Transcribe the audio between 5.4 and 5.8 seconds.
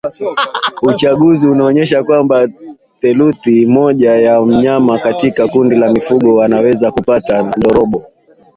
kundi